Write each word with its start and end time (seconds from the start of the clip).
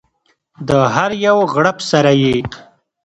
د 0.67 0.69
هر 0.95 1.11
یو 1.27 1.37
غړپ 1.53 1.77
سره 1.91 2.11
یې 2.21 2.35